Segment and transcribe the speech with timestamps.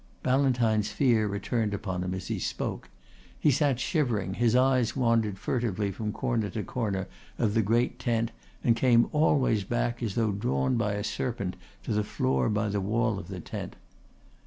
[0.23, 2.89] Ballantyne's fear returned upon him as he spoke.
[3.39, 8.31] He sat shivering; his eyes wandered furtively from corner to corner of the great tent
[8.63, 12.81] and came always back as though drawn by a serpent to the floor by the
[12.81, 13.75] wall of the tent.